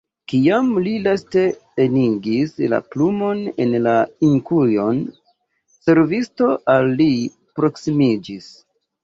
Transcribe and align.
Kiam 0.31 0.69
li 0.85 0.91
laste 1.07 1.41
enigis 1.83 2.55
la 2.71 2.79
plumon 2.93 3.43
en 3.67 3.75
la 3.89 3.93
inkujon, 4.29 5.03
servisto 5.91 6.49
al 6.75 6.91
li 7.05 7.09
proksimiĝis. 7.63 8.51